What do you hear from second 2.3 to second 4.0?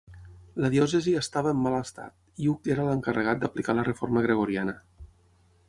i Hug era l'encarregat d'aplicar la